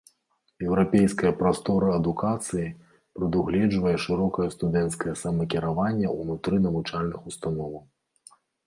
Еўрапейская 0.67 1.31
прастора 1.41 1.91
адукацыі 1.97 2.65
прадугледжвае 3.19 3.95
шырокае 4.09 4.49
студэнцкае 4.57 5.13
самакіраванне 5.23 6.07
ўнутры 6.19 6.55
навучальных 6.69 7.19
установаў. 7.33 7.83